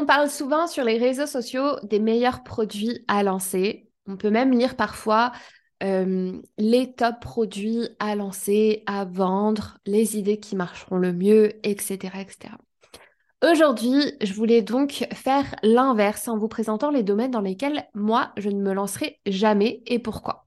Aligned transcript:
On 0.00 0.06
parle 0.06 0.30
souvent 0.30 0.68
sur 0.68 0.84
les 0.84 0.96
réseaux 0.96 1.26
sociaux 1.26 1.74
des 1.82 1.98
meilleurs 1.98 2.44
produits 2.44 3.04
à 3.08 3.24
lancer. 3.24 3.88
On 4.06 4.16
peut 4.16 4.30
même 4.30 4.52
lire 4.52 4.76
parfois 4.76 5.32
euh, 5.82 6.40
les 6.56 6.92
top 6.92 7.16
produits 7.20 7.88
à 7.98 8.14
lancer, 8.14 8.84
à 8.86 9.04
vendre, 9.04 9.78
les 9.86 10.16
idées 10.16 10.38
qui 10.38 10.54
marcheront 10.54 10.98
le 10.98 11.12
mieux, 11.12 11.50
etc. 11.66 11.96
etc. 12.20 12.54
Aujourd'hui, 13.42 14.14
je 14.20 14.32
voulais 14.34 14.62
donc 14.62 15.08
faire 15.12 15.56
l'inverse 15.64 16.28
en 16.28 16.38
vous 16.38 16.48
présentant 16.48 16.90
les 16.90 17.02
domaines 17.02 17.32
dans 17.32 17.40
lesquels 17.40 17.84
moi, 17.92 18.30
je 18.36 18.50
ne 18.50 18.62
me 18.62 18.72
lancerai 18.72 19.18
jamais 19.26 19.82
et 19.86 19.98
pourquoi. 19.98 20.46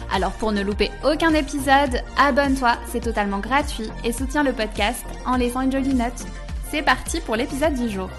Alors 0.13 0.33
pour 0.33 0.51
ne 0.51 0.61
louper 0.61 0.91
aucun 1.05 1.33
épisode, 1.33 2.01
abonne-toi, 2.17 2.75
c'est 2.87 2.99
totalement 2.99 3.39
gratuit 3.39 3.89
et 4.03 4.11
soutiens 4.11 4.43
le 4.43 4.51
podcast 4.51 5.05
en 5.25 5.37
laissant 5.37 5.61
une 5.61 5.71
jolie 5.71 5.93
note. 5.93 6.25
C'est 6.69 6.83
parti 6.83 7.21
pour 7.21 7.37
l'épisode 7.37 7.75
du 7.75 7.89
jour. 7.89 8.09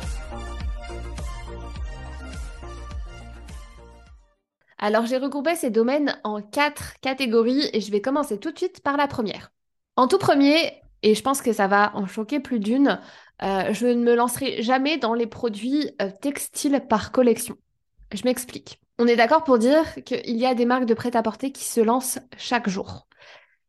Alors 4.79 5.05
j'ai 5.05 5.19
regroupé 5.19 5.55
ces 5.55 5.69
domaines 5.69 6.19
en 6.25 6.41
quatre 6.41 6.99
catégories 7.03 7.69
et 7.75 7.83
je 7.83 7.93
vais 7.93 8.01
commencer 8.01 8.39
tout 8.39 8.53
de 8.53 8.59
suite 8.59 8.83
par 8.83 8.97
la 8.97 9.07
première. 9.07 9.53
En 9.97 10.09
tout 10.09 10.19
premier, 10.19 10.83
et 11.03 11.15
je 11.15 11.23
pense 11.23 11.43
que 11.43 11.53
ça 11.53 11.67
va 11.67 11.95
en 11.95 12.07
choquer 12.07 12.41
plus 12.41 12.59
d'une, 12.59 13.01
euh, 13.43 13.73
je 13.75 13.87
ne 13.87 14.03
me 14.03 14.15
lancerai 14.15 14.63
jamais 14.63 14.97
dans 14.97 15.13
les 15.13 15.27
produits 15.27 15.91
euh, 16.01 16.11
textiles 16.23 16.81
par 16.89 17.13
collection. 17.13 17.57
Je 18.13 18.23
m'explique. 18.25 18.82
On 18.99 19.07
est 19.07 19.17
d'accord 19.17 19.45
pour 19.45 19.59
dire 19.59 19.85
qu'il 20.05 20.37
y 20.37 20.47
a 20.47 20.55
des 20.55 20.67
marques 20.67 20.85
de 20.85 20.95
prêt-à-porter 20.95 21.51
qui 21.53 21.65
se 21.65 21.81
lancent 21.81 22.19
chaque 22.37 22.69
jour. 22.69 23.07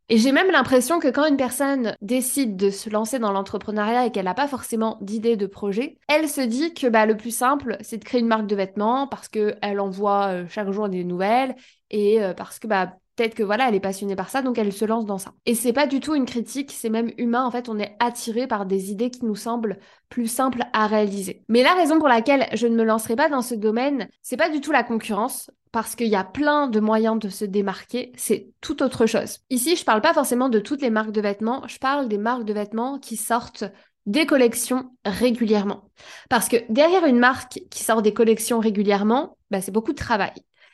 Et 0.10 0.18
j'ai 0.18 0.34
même 0.34 0.52
l'impression 0.52 1.00
que 1.00 1.08
quand 1.08 1.26
une 1.26 1.38
personne 1.38 1.96
décide 2.02 2.58
de 2.58 2.70
se 2.70 2.90
lancer 2.90 3.20
dans 3.20 3.32
l'entrepreneuriat 3.32 4.06
et 4.06 4.12
qu'elle 4.12 4.26
n'a 4.26 4.34
pas 4.34 4.50
forcément 4.50 4.98
d'idée 5.02 5.38
de 5.38 5.48
projet, 5.48 5.98
elle 6.10 6.28
se 6.28 6.42
dit 6.42 6.74
que 6.74 6.88
bah, 6.88 7.06
le 7.06 7.16
plus 7.16 7.36
simple, 7.36 7.78
c'est 7.82 7.98
de 7.98 8.04
créer 8.04 8.20
une 8.20 8.28
marque 8.28 8.46
de 8.46 8.56
vêtements 8.56 9.08
parce 9.08 9.30
qu'elle 9.30 9.80
envoie 9.80 10.28
euh, 10.28 10.46
chaque 10.50 10.70
jour 10.72 10.90
des 10.90 11.06
nouvelles 11.06 11.56
et 11.90 12.20
parce 12.36 12.60
que 12.60 12.68
bah, 12.68 12.94
peut-être 13.16 13.36
que 13.36 13.44
voilà, 13.44 13.68
elle 13.68 13.76
est 13.76 13.80
passionnée 13.80 14.16
par 14.16 14.30
ça, 14.30 14.42
donc 14.42 14.58
elle 14.58 14.74
se 14.74 14.86
lance 14.86 15.06
dans 15.06 15.18
ça. 15.18 15.34
Et 15.46 15.56
c'est 15.56 15.74
pas 15.74 15.88
du 15.88 16.00
tout 16.00 16.16
une 16.16 16.26
critique, 16.26 16.72
c'est 16.72 16.90
même 16.90 17.12
humain. 17.18 17.46
En 17.46 17.52
fait, 17.52 17.70
on 17.70 17.80
est 17.80 17.96
attiré 18.00 18.48
par 18.48 18.66
des 18.66 18.92
idées 18.92 19.10
qui 19.10 19.26
nous 19.26 19.36
semblent 19.36 19.80
plus 20.10 20.28
simples 20.28 20.64
à 20.74 20.88
réaliser. 20.88 21.44
Mais 21.50 21.64
la 21.64 21.74
raison 21.74 22.00
pour 22.00 22.08
laquelle 22.08 22.48
je 22.54 22.68
ne 22.68 22.76
me 22.76 22.84
lancerai 22.84 23.16
pas 23.16 23.30
dans 23.30 23.42
ce 23.42 23.56
domaine, 23.56 24.08
c'est 24.22 24.38
pas 24.38 24.50
du 24.50 24.62
tout 24.62 24.72
la 24.72 24.84
concurrence, 24.84 25.50
parce 25.72 25.96
qu'il 25.96 26.08
y 26.08 26.16
a 26.16 26.24
plein 26.24 26.68
de 26.68 26.80
moyens 26.80 27.18
de 27.18 27.30
se 27.30 27.46
démarquer, 27.46 28.12
c'est 28.16 28.52
tout 28.62 28.84
autre 28.84 29.08
chose. 29.08 29.40
Ici, 29.50 29.76
je 29.76 29.84
parle 29.84 30.02
pas 30.02 30.14
forcément 30.14 30.48
de 30.48 30.60
toutes 30.60 30.84
les 30.84 30.92
marques 30.92 31.12
de 31.12 31.22
vêtements, 31.22 31.68
je 31.68 31.80
parle 31.80 32.08
des 32.08 32.20
marques 32.20 32.46
de 32.46 32.54
vêtements 32.54 33.00
qui 33.00 33.18
sortent 33.18 33.66
des 34.06 34.26
collections 34.28 34.92
régulièrement. 35.04 35.90
Parce 36.30 36.48
que 36.48 36.58
derrière 36.70 37.06
une 37.06 37.18
marque 37.18 37.60
qui 37.72 37.84
sort 37.84 38.02
des 38.04 38.14
collections 38.14 38.60
régulièrement, 38.60 39.38
bah, 39.50 39.62
c'est 39.62 39.72
beaucoup 39.72 39.94
de 39.94 39.98
travail. 39.98 40.34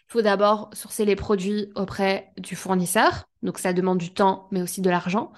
Il 0.09 0.13
faut 0.13 0.21
d'abord 0.21 0.69
sourcer 0.73 1.05
les 1.05 1.15
produits 1.15 1.71
auprès 1.75 2.31
du 2.37 2.55
fournisseur. 2.55 3.25
Donc 3.43 3.59
ça 3.59 3.73
demande 3.73 3.99
du 3.99 4.11
temps, 4.11 4.47
mais 4.51 4.61
aussi 4.61 4.81
de 4.81 4.89
l'argent. 4.89 5.31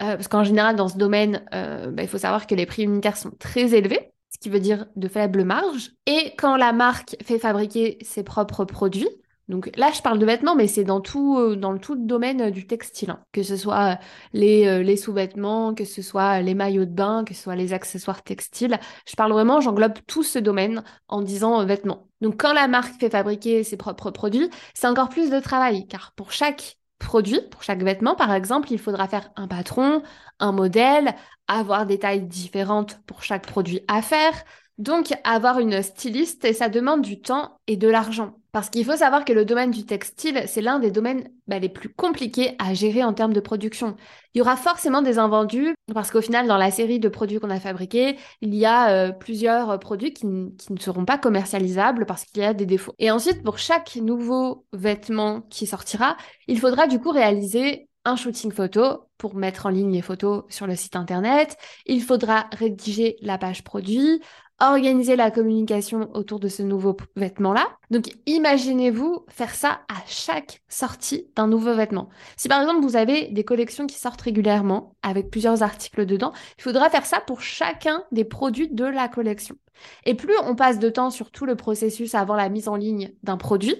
Euh, 0.00 0.16
parce 0.16 0.28
qu'en 0.28 0.44
général, 0.44 0.76
dans 0.76 0.88
ce 0.88 0.98
domaine, 0.98 1.44
euh, 1.54 1.90
bah, 1.90 2.02
il 2.02 2.08
faut 2.08 2.18
savoir 2.18 2.46
que 2.46 2.54
les 2.54 2.66
prix 2.66 2.82
unitaires 2.82 3.16
sont 3.16 3.30
très 3.38 3.74
élevés, 3.74 4.12
ce 4.30 4.38
qui 4.38 4.50
veut 4.50 4.60
dire 4.60 4.86
de 4.96 5.08
faibles 5.08 5.44
marges. 5.44 5.92
Et 6.06 6.34
quand 6.36 6.56
la 6.56 6.72
marque 6.72 7.16
fait 7.24 7.38
fabriquer 7.38 7.98
ses 8.02 8.24
propres 8.24 8.64
produits, 8.64 9.08
donc 9.48 9.70
là, 9.76 9.92
je 9.94 10.02
parle 10.02 10.18
de 10.18 10.26
vêtements, 10.26 10.56
mais 10.56 10.66
c'est 10.66 10.84
dans 10.84 11.00
tout, 11.00 11.38
euh, 11.38 11.54
dans 11.54 11.78
tout 11.78 11.94
le 11.94 12.04
domaine 12.04 12.40
euh, 12.42 12.50
du 12.50 12.66
textile. 12.66 13.10
Hein. 13.10 13.20
Que 13.32 13.42
ce 13.42 13.56
soit 13.56 13.92
euh, 13.92 13.96
les, 14.32 14.82
les 14.82 14.96
sous-vêtements, 14.96 15.74
que 15.74 15.84
ce 15.84 16.02
soit 16.02 16.40
les 16.40 16.54
maillots 16.54 16.84
de 16.84 16.90
bain, 16.90 17.24
que 17.24 17.34
ce 17.34 17.42
soit 17.42 17.56
les 17.56 17.72
accessoires 17.72 18.22
textiles. 18.22 18.78
Je 19.06 19.14
parle 19.14 19.32
vraiment, 19.32 19.60
j'englobe 19.60 19.98
tout 20.06 20.24
ce 20.24 20.38
domaine 20.38 20.82
en 21.08 21.22
disant 21.22 21.64
vêtements. 21.64 22.05
Donc 22.20 22.40
quand 22.40 22.52
la 22.52 22.68
marque 22.68 22.98
fait 22.98 23.10
fabriquer 23.10 23.64
ses 23.64 23.76
propres 23.76 24.10
produits, 24.10 24.50
c'est 24.74 24.86
encore 24.86 25.08
plus 25.08 25.30
de 25.30 25.40
travail, 25.40 25.86
car 25.86 26.12
pour 26.12 26.32
chaque 26.32 26.78
produit, 26.98 27.40
pour 27.50 27.62
chaque 27.62 27.82
vêtement 27.82 28.14
par 28.14 28.32
exemple, 28.32 28.72
il 28.72 28.78
faudra 28.78 29.08
faire 29.08 29.30
un 29.36 29.48
patron, 29.48 30.02
un 30.38 30.52
modèle, 30.52 31.14
avoir 31.48 31.86
des 31.86 31.98
tailles 31.98 32.26
différentes 32.26 33.00
pour 33.06 33.22
chaque 33.22 33.46
produit 33.46 33.80
à 33.88 34.02
faire. 34.02 34.32
Donc 34.78 35.12
avoir 35.24 35.58
une 35.58 35.82
styliste, 35.82 36.44
et 36.44 36.52
ça 36.52 36.68
demande 36.68 37.02
du 37.02 37.20
temps 37.20 37.60
et 37.66 37.76
de 37.76 37.88
l'argent. 37.88 38.38
Parce 38.56 38.70
qu'il 38.70 38.86
faut 38.86 38.96
savoir 38.96 39.26
que 39.26 39.34
le 39.34 39.44
domaine 39.44 39.70
du 39.70 39.84
textile, 39.84 40.44
c'est 40.46 40.62
l'un 40.62 40.78
des 40.78 40.90
domaines 40.90 41.28
bah, 41.46 41.58
les 41.58 41.68
plus 41.68 41.90
compliqués 41.90 42.56
à 42.58 42.72
gérer 42.72 43.04
en 43.04 43.12
termes 43.12 43.34
de 43.34 43.40
production. 43.40 43.96
Il 44.32 44.38
y 44.38 44.40
aura 44.40 44.56
forcément 44.56 45.02
des 45.02 45.18
invendus, 45.18 45.74
parce 45.92 46.10
qu'au 46.10 46.22
final, 46.22 46.46
dans 46.46 46.56
la 46.56 46.70
série 46.70 46.98
de 46.98 47.10
produits 47.10 47.38
qu'on 47.38 47.50
a 47.50 47.60
fabriqués, 47.60 48.16
il 48.40 48.54
y 48.54 48.64
a 48.64 48.88
euh, 48.92 49.12
plusieurs 49.12 49.78
produits 49.78 50.14
qui, 50.14 50.26
qui, 50.56 50.72
ne 50.72 50.78
seront 50.78 51.04
pas 51.04 51.18
commercialisables 51.18 52.06
parce 52.06 52.24
qu'il 52.24 52.40
y 52.40 52.46
a 52.46 52.54
des 52.54 52.64
défauts. 52.64 52.94
Et 52.98 53.10
ensuite, 53.10 53.42
pour 53.42 53.58
chaque 53.58 53.94
nouveau 53.96 54.64
vêtement 54.72 55.42
qui 55.50 55.66
sortira, 55.66 56.16
il 56.48 56.58
faudra 56.58 56.86
du 56.86 56.98
coup 56.98 57.10
réaliser 57.10 57.90
un 58.06 58.16
shooting 58.16 58.52
photo 58.52 59.08
pour 59.18 59.34
mettre 59.34 59.66
en 59.66 59.68
ligne 59.68 59.92
les 59.92 60.00
photos 60.00 60.44
sur 60.48 60.66
le 60.66 60.76
site 60.76 60.96
internet. 60.96 61.58
Il 61.86 62.02
faudra 62.02 62.46
rédiger 62.52 63.16
la 63.20 63.36
page 63.36 63.64
produit, 63.64 64.22
organiser 64.60 65.16
la 65.16 65.30
communication 65.30 66.10
autour 66.14 66.40
de 66.40 66.48
ce 66.48 66.62
nouveau 66.62 66.96
vêtement-là. 67.16 67.66
Donc 67.90 68.08
imaginez-vous 68.26 69.24
faire 69.28 69.54
ça 69.54 69.80
à 69.88 70.02
chaque 70.06 70.62
sortie 70.68 71.28
d'un 71.36 71.46
nouveau 71.46 71.74
vêtement. 71.74 72.08
Si 72.36 72.48
par 72.48 72.60
exemple 72.60 72.80
vous 72.80 72.96
avez 72.96 73.28
des 73.28 73.44
collections 73.44 73.86
qui 73.86 73.98
sortent 73.98 74.22
régulièrement 74.22 74.94
avec 75.02 75.30
plusieurs 75.30 75.62
articles 75.62 76.06
dedans, 76.06 76.32
il 76.58 76.62
faudra 76.62 76.88
faire 76.88 77.06
ça 77.06 77.20
pour 77.20 77.42
chacun 77.42 78.02
des 78.12 78.24
produits 78.24 78.68
de 78.68 78.84
la 78.84 79.08
collection. 79.08 79.56
Et 80.04 80.14
plus 80.14 80.34
on 80.44 80.56
passe 80.56 80.78
de 80.78 80.88
temps 80.88 81.10
sur 81.10 81.30
tout 81.30 81.44
le 81.44 81.56
processus 81.56 82.14
avant 82.14 82.34
la 82.34 82.48
mise 82.48 82.68
en 82.68 82.76
ligne 82.76 83.12
d'un 83.22 83.36
produit, 83.36 83.76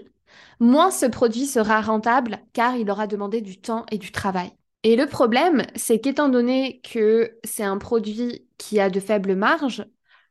moins 0.61 0.91
ce 0.91 1.07
produit 1.07 1.47
sera 1.47 1.81
rentable 1.81 2.39
car 2.53 2.77
il 2.77 2.91
aura 2.91 3.07
demandé 3.07 3.41
du 3.41 3.59
temps 3.59 3.87
et 3.91 3.99
du 3.99 4.13
travail. 4.13 4.53
Et 4.83 4.95
le 4.95 5.07
problème, 5.07 5.65
c'est 5.75 5.99
qu'étant 6.01 6.29
donné 6.29 6.81
que 6.81 7.39
c'est 7.43 7.65
un 7.65 7.79
produit 7.79 8.47
qui 8.57 8.79
a 8.79 8.89
de 8.89 9.01
faibles 9.01 9.35
marges, 9.35 9.85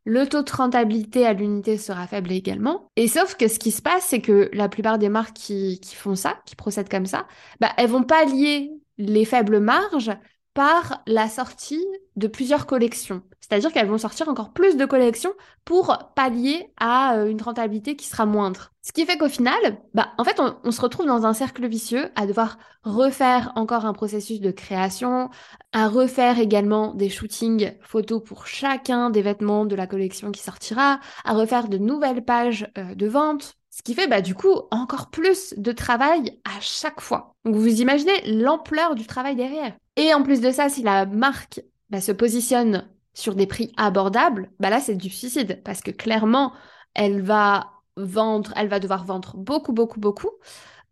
le 0.06 0.26
taux 0.26 0.42
de 0.42 0.50
rentabilité 0.50 1.26
à 1.26 1.32
l'unité 1.32 1.76
sera 1.76 2.06
faible 2.06 2.30
également. 2.30 2.90
Et 2.94 3.08
sauf 3.08 3.34
que 3.34 3.48
ce 3.48 3.58
qui 3.58 3.72
se 3.72 3.82
passe, 3.82 4.06
c'est 4.06 4.20
que 4.20 4.48
la 4.52 4.68
plupart 4.68 4.98
des 4.98 5.08
marques 5.08 5.34
qui, 5.34 5.80
font 5.94 6.14
ça, 6.14 6.38
qui 6.46 6.54
procèdent 6.54 6.88
comme 6.88 7.06
ça, 7.06 7.26
bah, 7.60 7.72
elles 7.76 7.90
vont 7.90 8.04
pallier 8.04 8.70
les 8.98 9.24
faibles 9.24 9.58
marges 9.58 10.12
par 10.56 11.02
la 11.06 11.28
sortie 11.28 11.84
de 12.16 12.26
plusieurs 12.26 12.64
collections. 12.64 13.20
C'est-à-dire 13.40 13.70
qu'elles 13.72 13.90
vont 13.90 13.98
sortir 13.98 14.30
encore 14.30 14.54
plus 14.54 14.78
de 14.78 14.86
collections 14.86 15.34
pour 15.66 15.98
pallier 16.16 16.72
à 16.78 17.16
euh, 17.16 17.26
une 17.26 17.42
rentabilité 17.42 17.94
qui 17.94 18.06
sera 18.06 18.24
moindre. 18.24 18.72
Ce 18.80 18.90
qui 18.90 19.04
fait 19.04 19.18
qu'au 19.18 19.28
final, 19.28 19.54
bah, 19.92 20.14
en 20.16 20.24
fait, 20.24 20.40
on, 20.40 20.70
se 20.70 20.80
retrouve 20.80 21.04
dans 21.04 21.26
un 21.26 21.34
cercle 21.34 21.68
vicieux 21.68 22.08
à 22.14 22.26
devoir 22.26 22.56
refaire 22.84 23.52
encore 23.54 23.84
un 23.84 23.92
processus 23.92 24.40
de 24.40 24.50
création, 24.50 25.28
à 25.72 25.88
refaire 25.88 26.38
également 26.38 26.94
des 26.94 27.10
shootings 27.10 27.74
photos 27.82 28.24
pour 28.24 28.46
chacun 28.46 29.10
des 29.10 29.20
vêtements 29.20 29.66
de 29.66 29.76
la 29.76 29.86
collection 29.86 30.32
qui 30.32 30.42
sortira, 30.42 31.00
à 31.26 31.34
refaire 31.34 31.68
de 31.68 31.76
nouvelles 31.76 32.24
pages 32.24 32.66
euh, 32.78 32.94
de 32.94 33.06
vente. 33.06 33.58
Ce 33.76 33.82
qui 33.82 33.94
fait 33.94 34.08
bah, 34.08 34.22
du 34.22 34.34
coup 34.34 34.54
encore 34.70 35.10
plus 35.10 35.52
de 35.58 35.70
travail 35.70 36.40
à 36.44 36.60
chaque 36.60 37.02
fois. 37.02 37.34
Donc 37.44 37.56
vous 37.56 37.82
imaginez 37.82 38.22
l'ampleur 38.26 38.94
du 38.94 39.06
travail 39.06 39.36
derrière. 39.36 39.74
Et 39.96 40.14
en 40.14 40.22
plus 40.22 40.40
de 40.40 40.50
ça, 40.50 40.70
si 40.70 40.82
la 40.82 41.04
marque 41.04 41.60
bah, 41.90 42.00
se 42.00 42.10
positionne 42.10 42.88
sur 43.12 43.34
des 43.34 43.46
prix 43.46 43.72
abordables, 43.76 44.50
bah 44.60 44.70
là 44.70 44.80
c'est 44.80 44.94
du 44.94 45.10
suicide 45.10 45.60
parce 45.62 45.82
que 45.82 45.90
clairement 45.90 46.54
elle 46.94 47.20
va 47.20 47.70
vendre, 47.98 48.54
elle 48.56 48.68
va 48.68 48.80
devoir 48.80 49.04
vendre 49.04 49.36
beaucoup, 49.36 49.74
beaucoup, 49.74 50.00
beaucoup 50.00 50.30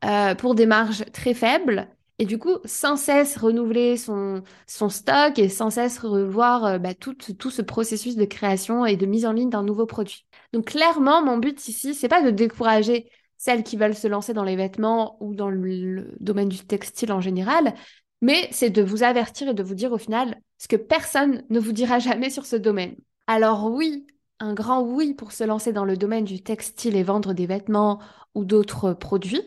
euh, 0.05 0.35
pour 0.35 0.55
des 0.55 0.67
marges 0.67 1.07
très 1.11 1.33
faibles 1.33 1.89
et 2.19 2.27
du 2.27 2.39
coup 2.39 2.59
sans 2.67 2.97
cesse 2.97 3.39
renouveler 3.39 3.97
son, 3.97 4.43
stock 4.67 5.39
et 5.39 5.49
sans 5.49 5.71
cesse 5.71 5.99
revoir 6.01 6.65
euh, 6.67 6.79
bah, 6.79 6.93
tout 6.93 7.17
ce 7.51 7.63
processus 7.63 8.17
de 8.17 8.27
création 8.27 8.85
et 8.85 8.97
de 8.97 9.07
mise 9.07 9.25
en 9.25 9.33
ligne 9.33 9.49
d'un 9.49 9.63
nouveau 9.63 9.87
produit. 9.87 10.27
Donc 10.55 10.67
clairement, 10.67 11.21
mon 11.21 11.37
but 11.37 11.67
ici, 11.67 11.95
c'est 11.95 12.07
pas 12.07 12.23
de 12.23 12.31
décourager 12.31 13.11
celles 13.39 13.65
qui 13.65 13.77
veulent 13.77 13.97
se 13.97 14.07
lancer 14.07 14.35
dans 14.35 14.45
les 14.45 14.55
vêtements 14.55 15.17
ou 15.21 15.35
dans 15.35 15.51
le 15.51 16.15
domaine 16.21 16.49
du 16.49 16.65
textile 16.65 17.11
en 17.11 17.21
général, 17.21 17.75
mais 18.23 18.47
c'est 18.53 18.71
de 18.71 18.81
vous 18.81 19.03
avertir 19.03 19.49
et 19.49 19.55
de 19.55 19.65
vous 19.65 19.75
dire 19.75 19.91
au 19.91 19.99
final 19.99 20.41
ce 20.59 20.69
que 20.69 20.77
personne 20.77 21.43
ne 21.51 21.59
vous 21.59 21.73
dira 21.73 21.99
jamais 21.99 22.31
sur 22.31 22.47
ce 22.47 22.55
domaine. 22.55 22.95
Alors 23.27 23.69
oui, 23.69 24.07
un 24.39 24.55
grand 24.55 24.83
oui 24.83 25.15
pour 25.15 25.33
se 25.33 25.43
lancer 25.43 25.73
dans 25.73 25.85
le 25.85 25.97
domaine 25.97 26.25
du 26.25 26.41
textile 26.41 26.95
et 26.95 27.03
vendre 27.03 27.33
des 27.33 27.47
vêtements 27.47 27.99
ou 28.37 28.45
d'autres 28.45 28.93
produits, 28.93 29.43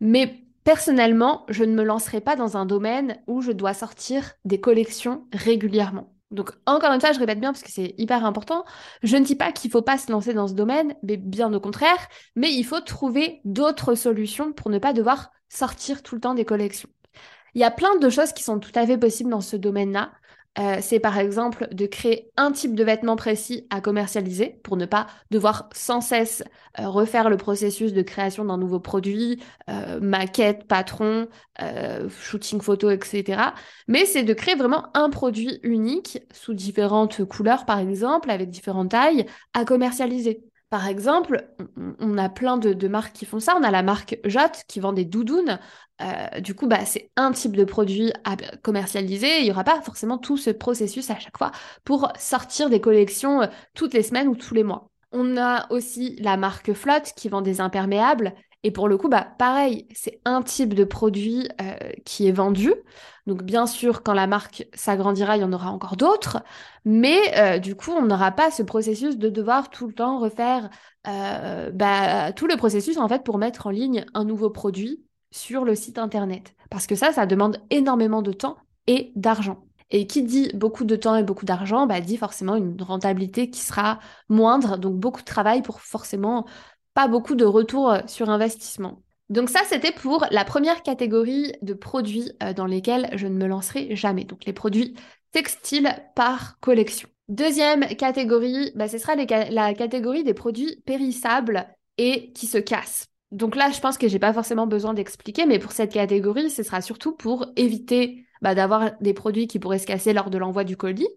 mais 0.00 0.46
personnellement, 0.64 1.44
je 1.50 1.64
ne 1.64 1.74
me 1.74 1.84
lancerai 1.84 2.22
pas 2.22 2.36
dans 2.36 2.56
un 2.56 2.64
domaine 2.64 3.18
où 3.26 3.42
je 3.42 3.52
dois 3.52 3.74
sortir 3.74 4.32
des 4.46 4.62
collections 4.62 5.26
régulièrement. 5.30 6.17
Donc 6.30 6.50
encore 6.66 6.92
une 6.92 7.00
fois, 7.00 7.12
je 7.12 7.18
répète 7.18 7.40
bien 7.40 7.52
parce 7.52 7.62
que 7.62 7.72
c'est 7.72 7.94
hyper 7.96 8.24
important, 8.24 8.64
je 9.02 9.16
ne 9.16 9.24
dis 9.24 9.34
pas 9.34 9.52
qu'il 9.52 9.68
ne 9.68 9.72
faut 9.72 9.82
pas 9.82 9.96
se 9.96 10.12
lancer 10.12 10.34
dans 10.34 10.46
ce 10.46 10.52
domaine, 10.52 10.94
mais 11.02 11.16
bien 11.16 11.52
au 11.52 11.60
contraire, 11.60 12.08
mais 12.36 12.52
il 12.52 12.64
faut 12.64 12.80
trouver 12.80 13.40
d'autres 13.44 13.94
solutions 13.94 14.52
pour 14.52 14.70
ne 14.70 14.78
pas 14.78 14.92
devoir 14.92 15.30
sortir 15.48 16.02
tout 16.02 16.14
le 16.14 16.20
temps 16.20 16.34
des 16.34 16.44
collections. 16.44 16.90
Il 17.54 17.60
y 17.60 17.64
a 17.64 17.70
plein 17.70 17.96
de 17.96 18.10
choses 18.10 18.32
qui 18.32 18.42
sont 18.42 18.58
tout 18.60 18.72
à 18.74 18.86
fait 18.86 18.98
possibles 18.98 19.30
dans 19.30 19.40
ce 19.40 19.56
domaine-là. 19.56 20.12
Euh, 20.58 20.78
c'est 20.80 20.98
par 20.98 21.18
exemple 21.18 21.68
de 21.70 21.86
créer 21.86 22.32
un 22.36 22.50
type 22.50 22.74
de 22.74 22.82
vêtement 22.82 23.14
précis 23.14 23.66
à 23.70 23.80
commercialiser 23.80 24.60
pour 24.64 24.76
ne 24.76 24.86
pas 24.86 25.06
devoir 25.30 25.68
sans 25.72 26.00
cesse 26.00 26.42
euh, 26.80 26.88
refaire 26.88 27.30
le 27.30 27.36
processus 27.36 27.92
de 27.92 28.02
création 28.02 28.44
d'un 28.44 28.58
nouveau 28.58 28.80
produit, 28.80 29.40
euh, 29.70 30.00
maquette, 30.00 30.66
patron, 30.66 31.28
shooting 32.20 32.60
photo, 32.60 32.90
etc. 32.90 33.54
Mais 33.88 34.04
c'est 34.06 34.22
de 34.22 34.32
créer 34.32 34.54
vraiment 34.54 34.88
un 34.94 35.10
produit 35.10 35.58
unique 35.62 36.18
sous 36.32 36.54
différentes 36.54 37.24
couleurs 37.24 37.64
par 37.66 37.78
exemple, 37.78 38.30
avec 38.30 38.50
différentes 38.50 38.90
tailles, 38.90 39.26
à 39.54 39.64
commercialiser. 39.64 40.47
Par 40.70 40.86
exemple, 40.86 41.48
on 41.98 42.18
a 42.18 42.28
plein 42.28 42.58
de, 42.58 42.88
marques 42.88 43.14
qui 43.14 43.24
font 43.24 43.40
ça. 43.40 43.56
On 43.58 43.62
a 43.62 43.70
la 43.70 43.82
marque 43.82 44.18
Jot 44.24 44.40
qui 44.66 44.80
vend 44.80 44.92
des 44.92 45.06
doudounes. 45.06 45.58
Euh, 46.02 46.40
du 46.40 46.54
coup, 46.54 46.66
bah, 46.66 46.84
c'est 46.84 47.10
un 47.16 47.32
type 47.32 47.56
de 47.56 47.64
produit 47.64 48.12
à 48.24 48.36
commercialiser. 48.62 49.38
Il 49.38 49.44
n'y 49.44 49.50
aura 49.50 49.64
pas 49.64 49.80
forcément 49.80 50.18
tout 50.18 50.36
ce 50.36 50.50
processus 50.50 51.10
à 51.10 51.18
chaque 51.18 51.38
fois 51.38 51.52
pour 51.84 52.12
sortir 52.18 52.68
des 52.68 52.82
collections 52.82 53.42
euh, 53.42 53.46
toutes 53.74 53.94
les 53.94 54.02
semaines 54.02 54.28
ou 54.28 54.36
tous 54.36 54.52
les 54.52 54.62
mois. 54.62 54.90
On 55.10 55.38
a 55.38 55.72
aussi 55.72 56.16
la 56.20 56.36
marque 56.36 56.74
Flotte 56.74 57.14
qui 57.16 57.30
vend 57.30 57.40
des 57.40 57.62
imperméables. 57.62 58.34
Et 58.64 58.72
pour 58.72 58.88
le 58.88 58.98
coup, 58.98 59.08
bah, 59.08 59.26
pareil, 59.38 59.86
c'est 59.94 60.20
un 60.24 60.42
type 60.42 60.74
de 60.74 60.84
produit 60.84 61.48
euh, 61.60 61.76
qui 62.04 62.26
est 62.26 62.32
vendu. 62.32 62.74
Donc 63.26 63.42
bien 63.44 63.66
sûr, 63.66 64.02
quand 64.02 64.14
la 64.14 64.26
marque 64.26 64.66
s'agrandira, 64.74 65.36
il 65.36 65.40
y 65.40 65.44
en 65.44 65.52
aura 65.52 65.70
encore 65.70 65.96
d'autres. 65.96 66.42
Mais 66.84 67.18
euh, 67.36 67.58
du 67.58 67.76
coup, 67.76 67.92
on 67.92 68.06
n'aura 68.06 68.32
pas 68.32 68.50
ce 68.50 68.62
processus 68.62 69.16
de 69.16 69.28
devoir 69.28 69.70
tout 69.70 69.86
le 69.86 69.92
temps 69.92 70.18
refaire 70.18 70.70
euh, 71.06 71.70
bah, 71.70 72.32
tout 72.32 72.46
le 72.46 72.56
processus 72.56 72.96
en 72.96 73.08
fait 73.08 73.22
pour 73.22 73.38
mettre 73.38 73.68
en 73.68 73.70
ligne 73.70 74.04
un 74.14 74.24
nouveau 74.24 74.50
produit 74.50 75.04
sur 75.30 75.64
le 75.64 75.74
site 75.74 75.98
internet. 75.98 76.54
Parce 76.70 76.86
que 76.86 76.96
ça, 76.96 77.12
ça 77.12 77.26
demande 77.26 77.58
énormément 77.70 78.22
de 78.22 78.32
temps 78.32 78.56
et 78.86 79.12
d'argent. 79.14 79.62
Et 79.90 80.06
qui 80.06 80.22
dit 80.22 80.50
beaucoup 80.54 80.84
de 80.84 80.96
temps 80.96 81.16
et 81.16 81.22
beaucoup 81.22 81.46
d'argent, 81.46 81.86
bah, 81.86 82.00
dit 82.00 82.16
forcément 82.16 82.56
une 82.56 82.80
rentabilité 82.82 83.50
qui 83.50 83.60
sera 83.60 84.00
moindre, 84.28 84.76
donc 84.76 84.96
beaucoup 84.96 85.20
de 85.20 85.26
travail 85.26 85.62
pour 85.62 85.80
forcément 85.80 86.44
pas 86.94 87.08
beaucoup 87.08 87.34
de 87.34 87.44
retour 87.44 87.90
euh, 87.90 88.00
sur 88.06 88.30
investissement. 88.30 89.02
Donc 89.28 89.50
ça, 89.50 89.60
c'était 89.66 89.92
pour 89.92 90.26
la 90.30 90.44
première 90.44 90.82
catégorie 90.82 91.52
de 91.60 91.74
produits 91.74 92.32
euh, 92.42 92.54
dans 92.54 92.66
lesquels 92.66 93.10
je 93.14 93.26
ne 93.26 93.34
me 93.34 93.46
lancerai 93.46 93.94
jamais. 93.94 94.24
Donc 94.24 94.44
les 94.46 94.52
produits 94.52 94.94
textiles 95.32 95.94
par 96.14 96.58
collection. 96.60 97.08
Deuxième 97.28 97.86
catégorie, 97.96 98.72
bah, 98.74 98.88
ce 98.88 98.96
sera 98.96 99.14
la 99.16 99.74
catégorie 99.74 100.24
des 100.24 100.32
produits 100.32 100.82
périssables 100.86 101.66
et 101.98 102.32
qui 102.32 102.46
se 102.46 102.56
cassent. 102.56 103.06
Donc 103.30 103.54
là, 103.54 103.70
je 103.70 103.80
pense 103.80 103.98
que 103.98 104.08
j'ai 104.08 104.18
pas 104.18 104.32
forcément 104.32 104.66
besoin 104.66 104.94
d'expliquer, 104.94 105.44
mais 105.44 105.58
pour 105.58 105.72
cette 105.72 105.92
catégorie, 105.92 106.48
ce 106.48 106.62
sera 106.62 106.80
surtout 106.80 107.14
pour 107.14 107.44
éviter 107.56 108.24
bah, 108.40 108.54
d'avoir 108.54 108.92
des 109.02 109.12
produits 109.12 109.46
qui 109.46 109.58
pourraient 109.58 109.78
se 109.78 109.86
casser 109.86 110.14
lors 110.14 110.30
de 110.30 110.38
l'envoi 110.38 110.64
du 110.64 110.78
colis, 110.78 111.08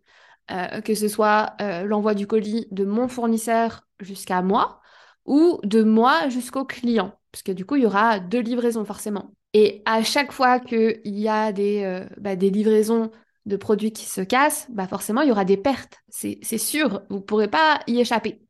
euh, 0.52 0.82
que 0.82 0.96
ce 0.96 1.08
soit 1.08 1.56
l'envoi 1.86 2.14
du 2.14 2.28
colis 2.28 2.68
de 2.72 2.84
mon 2.84 3.08
fournisseur 3.08 3.88
jusqu'à 4.02 4.42
moi, 4.42 4.81
ou 5.26 5.60
de 5.64 5.84
moi 5.84 6.30
jusqu'au 6.30 6.66
client, 6.66 7.14
parce 7.32 7.44
que 7.44 7.52
du 7.52 7.66
coup, 7.66 7.76
il 7.76 7.84
y 7.84 7.86
aura 7.86 8.20
deux 8.20 8.40
livraisons 8.40 8.86
forcément. 8.86 9.32
Et 9.54 9.82
à 9.86 10.04
chaque 10.04 10.32
fois 10.32 10.60
qu'il 10.60 11.02
y 11.06 11.28
a 11.28 11.52
des, 11.52 11.84
euh, 11.84 12.06
bah, 12.18 12.36
des 12.36 12.50
livraisons 12.50 13.12
de 13.46 13.56
produits 13.58 13.92
qui 13.92 14.06
se 14.06 14.22
cassent, 14.22 14.68
bah 14.70 14.88
forcément, 14.88 15.22
il 15.22 15.30
y 15.30 15.32
aura 15.32 15.46
des 15.46 15.58
pertes. 15.58 16.00
C'est 16.10 16.58
sûr, 16.58 17.02
vous 17.10 17.18
ne 17.18 17.22
pourrez 17.22 17.48
pas 17.48 17.80
y 17.88 18.00
échapper. 18.00 18.42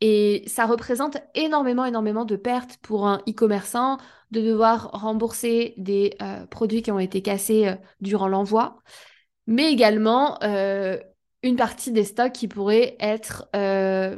Et 0.00 0.44
ça 0.46 0.66
représente 0.66 1.18
énormément, 1.34 1.84
énormément 1.84 2.24
de 2.24 2.36
pertes 2.36 2.78
pour 2.82 3.06
un 3.06 3.18
e-commerçant 3.28 3.98
de 4.32 4.40
devoir 4.40 4.90
rembourser 4.92 5.74
des 5.76 6.16
euh, 6.20 6.46
produits 6.46 6.82
qui 6.82 6.90
ont 6.90 6.98
été 6.98 7.22
cassés 7.22 7.68
euh, 7.68 7.76
durant 8.00 8.28
l'envoi, 8.28 8.78
mais 9.46 9.70
également 9.72 10.38
une 11.44 11.56
partie 11.56 11.92
des 11.92 12.04
stocks 12.04 12.32
qui 12.32 12.48
être, 12.98 13.46
euh, 13.54 14.16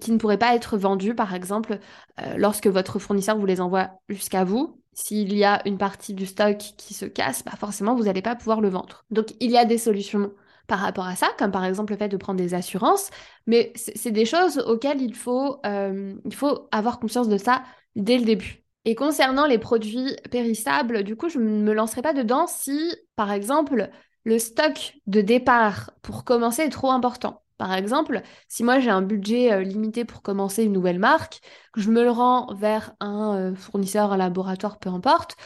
qui 0.00 0.10
ne 0.10 0.16
pourraient 0.16 0.38
pas 0.38 0.56
être 0.56 0.78
vendus, 0.78 1.14
par 1.14 1.34
exemple, 1.34 1.78
euh, 2.20 2.34
lorsque 2.38 2.66
votre 2.66 2.98
fournisseur 2.98 3.36
vous 3.36 3.44
les 3.46 3.60
envoie 3.60 3.90
jusqu'à 4.08 4.42
vous. 4.42 4.80
S'il 4.94 5.34
y 5.34 5.44
a 5.44 5.60
une 5.66 5.76
partie 5.76 6.14
du 6.14 6.24
stock 6.24 6.56
qui 6.56 6.94
se 6.94 7.04
casse, 7.04 7.44
bah 7.44 7.52
forcément, 7.58 7.94
vous 7.94 8.04
n'allez 8.04 8.22
pas 8.22 8.34
pouvoir 8.34 8.62
le 8.62 8.70
vendre. 8.70 9.04
Donc, 9.10 9.34
il 9.40 9.50
y 9.50 9.58
a 9.58 9.66
des 9.66 9.76
solutions 9.76 10.32
par 10.66 10.78
rapport 10.78 11.06
à 11.06 11.14
ça, 11.14 11.28
comme 11.38 11.50
par 11.50 11.64
exemple 11.64 11.92
le 11.92 11.98
fait 11.98 12.08
de 12.08 12.16
prendre 12.16 12.38
des 12.38 12.54
assurances, 12.54 13.10
mais 13.46 13.72
c'est 13.74 14.10
des 14.10 14.24
choses 14.24 14.58
auxquelles 14.58 15.02
il 15.02 15.14
faut, 15.14 15.58
euh, 15.66 16.14
il 16.24 16.34
faut 16.34 16.68
avoir 16.72 17.00
conscience 17.00 17.28
de 17.28 17.36
ça 17.36 17.62
dès 17.96 18.16
le 18.16 18.24
début. 18.24 18.64
Et 18.86 18.94
concernant 18.94 19.46
les 19.46 19.58
produits 19.58 20.16
périssables, 20.30 21.02
du 21.04 21.16
coup, 21.16 21.28
je 21.28 21.38
ne 21.38 21.62
me 21.62 21.74
lancerai 21.74 22.00
pas 22.00 22.14
dedans 22.14 22.46
si, 22.46 22.94
par 23.14 23.30
exemple, 23.30 23.90
le 24.24 24.38
stock 24.38 24.94
de 25.06 25.20
départ 25.20 25.90
pour 26.02 26.24
commencer 26.24 26.62
est 26.62 26.68
trop 26.68 26.90
important. 26.90 27.42
Par 27.58 27.74
exemple, 27.74 28.22
si 28.48 28.64
moi 28.64 28.80
j'ai 28.80 28.90
un 28.90 29.02
budget 29.02 29.52
euh, 29.52 29.62
limité 29.62 30.04
pour 30.04 30.22
commencer 30.22 30.64
une 30.64 30.72
nouvelle 30.72 30.98
marque, 30.98 31.40
que 31.72 31.80
je 31.80 31.90
me 31.90 32.02
le 32.02 32.10
rends 32.10 32.52
vers 32.54 32.92
un 32.98 33.36
euh, 33.36 33.54
fournisseur, 33.54 34.12
un 34.12 34.16
laboratoire, 34.16 34.78
peu 34.80 34.90
importe, 34.90 35.36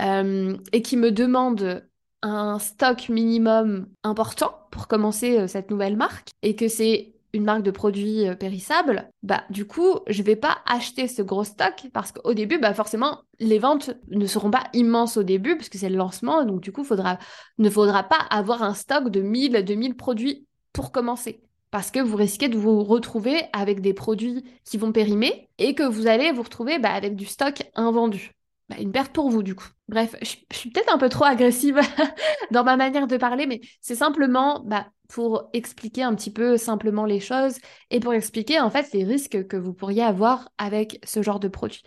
euh, 0.00 0.56
et 0.72 0.80
qui 0.80 0.96
me 0.96 1.12
demande 1.12 1.86
un 2.22 2.58
stock 2.58 3.08
minimum 3.10 3.88
important 4.04 4.58
pour 4.70 4.88
commencer 4.88 5.46
cette 5.48 5.70
nouvelle 5.70 5.96
marque, 5.96 6.30
et 6.42 6.56
que 6.56 6.66
c'est 6.66 7.15
une 7.36 7.44
marque 7.44 7.62
de 7.62 7.70
produits 7.70 8.26
euh, 8.26 8.34
périssables, 8.34 9.10
bah 9.22 9.44
du 9.50 9.66
coup, 9.66 10.00
je 10.08 10.22
vais 10.22 10.36
pas 10.36 10.58
acheter 10.66 11.06
ce 11.06 11.22
gros 11.22 11.44
stock 11.44 11.86
parce 11.92 12.12
qu'au 12.12 12.34
début, 12.34 12.58
bah 12.58 12.74
forcément, 12.74 13.22
les 13.38 13.58
ventes 13.58 13.90
ne 14.08 14.26
seront 14.26 14.50
pas 14.50 14.64
immenses 14.72 15.16
au 15.16 15.22
début 15.22 15.56
puisque 15.56 15.76
c'est 15.76 15.88
le 15.88 15.96
lancement, 15.96 16.44
donc 16.44 16.60
du 16.60 16.72
coup, 16.72 16.84
faudra, 16.84 17.18
ne 17.58 17.70
faudra 17.70 18.02
pas 18.02 18.20
avoir 18.30 18.62
un 18.62 18.74
stock 18.74 19.10
de 19.10 19.20
1000, 19.20 19.64
2000 19.64 19.96
produits 19.96 20.46
pour 20.72 20.92
commencer. 20.92 21.40
Parce 21.70 21.90
que 21.90 22.00
vous 22.00 22.16
risquez 22.16 22.48
de 22.48 22.56
vous 22.56 22.84
retrouver 22.84 23.42
avec 23.52 23.80
des 23.80 23.92
produits 23.92 24.44
qui 24.64 24.78
vont 24.78 24.92
périmer 24.92 25.48
et 25.58 25.74
que 25.74 25.82
vous 25.82 26.06
allez 26.06 26.32
vous 26.32 26.42
retrouver 26.42 26.78
bah, 26.78 26.92
avec 26.92 27.16
du 27.16 27.26
stock 27.26 27.62
invendu. 27.74 28.35
Bah, 28.68 28.76
une 28.80 28.90
perte 28.90 29.12
pour 29.12 29.30
vous 29.30 29.44
du 29.44 29.54
coup. 29.54 29.68
Bref, 29.88 30.16
je, 30.22 30.34
suis 30.56 30.70
peut-être 30.70 30.92
un 30.92 30.98
peu 30.98 31.08
trop 31.08 31.24
agressive 31.24 31.80
dans 32.50 32.64
ma 32.64 32.76
manière 32.76 33.06
de 33.06 33.16
parler, 33.16 33.46
mais 33.46 33.60
c'est 33.80 33.94
simplement 33.94 34.60
bah, 34.66 34.88
pour 35.08 35.48
expliquer 35.52 36.02
un 36.02 36.14
petit 36.16 36.32
peu 36.32 36.56
simplement 36.56 37.04
les 37.04 37.20
choses 37.20 37.58
et 37.90 38.00
pour 38.00 38.12
expliquer 38.12 38.58
en 38.58 38.70
fait 38.70 38.92
les 38.92 39.04
risques 39.04 39.46
que 39.46 39.56
vous 39.56 39.72
pourriez 39.72 40.02
avoir 40.02 40.48
avec 40.58 41.00
ce 41.04 41.22
genre 41.22 41.38
de 41.38 41.46
produit. 41.46 41.82